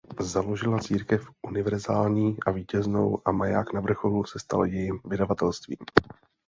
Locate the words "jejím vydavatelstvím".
4.65-5.77